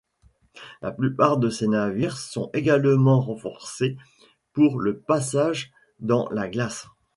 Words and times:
La 0.81 0.89
plupart 0.91 1.37
de 1.37 1.51
ces 1.51 1.67
navires 1.67 2.17
sont 2.17 2.49
également 2.55 3.21
renforcés 3.21 3.97
pour 4.51 4.79
le 4.79 4.97
passage 4.97 5.71
dans 5.99 6.27
la 6.31 6.49
glace. 6.49 6.87